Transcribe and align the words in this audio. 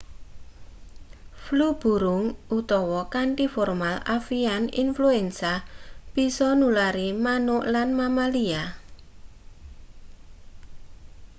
flu 1.43 1.67
burung 1.81 2.25
utawa 2.59 3.01
kanthi 3.15 3.45
formal 3.55 3.95
avian 4.15 4.63
infuensa 4.83 5.53
bisa 6.15 6.49
nulari 6.59 7.07
manuk 7.25 7.63
lan 7.73 7.87
mamalia 7.99 8.63